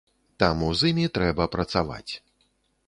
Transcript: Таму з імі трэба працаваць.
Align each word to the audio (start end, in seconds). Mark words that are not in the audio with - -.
Таму 0.43 0.69
з 0.79 0.89
імі 0.93 1.05
трэба 1.19 1.49
працаваць. 1.59 2.13